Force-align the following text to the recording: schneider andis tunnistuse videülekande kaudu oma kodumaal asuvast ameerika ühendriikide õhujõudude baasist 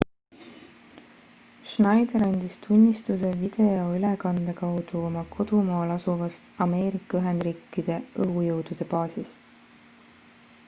schneider 1.71 2.21
andis 2.27 2.53
tunnistuse 2.63 3.29
videülekande 3.41 4.55
kaudu 4.61 4.95
oma 5.09 5.23
kodumaal 5.35 5.93
asuvast 5.97 6.41
ameerika 6.67 7.19
ühendriikide 7.21 7.99
õhujõudude 8.25 8.89
baasist 8.95 9.53